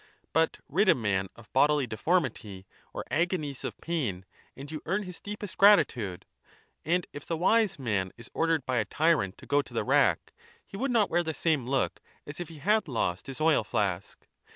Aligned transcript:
But 0.33 0.57
rid 0.67 0.89
a 0.89 0.95
man 0.95 1.27
of 1.35 1.53
bodily 1.53 1.85
deformity 1.85 2.65
or 2.91 3.05
agonies 3.11 3.63
of 3.63 3.79
pain, 3.81 4.25
and 4.57 4.71
you 4.71 4.81
earn 4.87 5.03
his 5.03 5.21
deepest 5.21 5.59
gratitude; 5.59 6.25
and 6.83 7.05
if 7.13 7.23
the 7.23 7.37
Wise 7.37 7.77
Man 7.77 8.11
is 8.17 8.31
ordered 8.33 8.65
bya 8.65 8.83
tyrant 8.89 9.37
togo 9.37 9.61
to 9.61 9.75
the 9.75 9.83
rack, 9.83 10.33
he 10.65 10.75
would 10.75 10.89
not 10.89 11.11
wear 11.11 11.21
the 11.21 11.35
same 11.35 11.67
look 11.67 11.99
as 12.25 12.39
if 12.39 12.49
he 12.49 12.57
had 12.57 12.87
lost 12.87 13.27
his 13.27 13.39
oil 13.39 13.63
flask. 13.63 14.25